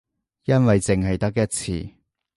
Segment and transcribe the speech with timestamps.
[0.45, 1.89] 因為淨係得一次